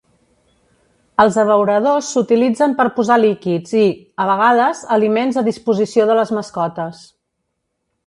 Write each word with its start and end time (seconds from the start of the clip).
Els 1.23 1.35
abeuradors 1.43 2.09
s'utilitzen 2.15 2.73
per 2.81 2.87
posar 2.97 3.19
líquids 3.25 3.77
i, 3.83 3.85
a 4.25 4.29
vegades, 4.33 4.83
aliments 4.99 5.41
a 5.43 5.47
disposició 5.53 6.11
de 6.13 6.21
les 6.23 6.37
mascotes. 6.41 7.09